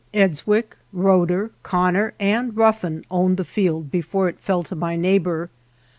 Edswick, 0.15 0.77
Roeder, 0.91 1.51
Connor, 1.61 2.15
and 2.19 2.57
Ruffin 2.57 3.05
owned 3.11 3.37
the 3.37 3.45
field 3.45 3.91
before 3.91 4.27
it 4.29 4.39
fell 4.39 4.63
to 4.63 4.75
my 4.75 4.95
neigh 4.95 5.19
bor. 5.19 5.51